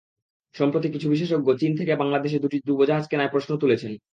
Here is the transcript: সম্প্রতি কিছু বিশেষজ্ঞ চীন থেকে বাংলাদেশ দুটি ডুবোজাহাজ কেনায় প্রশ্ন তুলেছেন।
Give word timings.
সম্প্রতি 0.55 0.87
কিছু 0.89 1.07
বিশেষজ্ঞ 1.09 1.47
চীন 1.57 1.71
থেকে 1.79 1.93
বাংলাদেশ 1.95 2.31
দুটি 2.43 2.57
ডুবোজাহাজ 2.67 3.05
কেনায় 3.07 3.31
প্রশ্ন 3.31 3.51
তুলেছেন। 3.57 3.91